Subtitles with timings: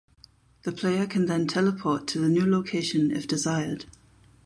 [0.63, 3.85] The player can then teleport to the new location if desired.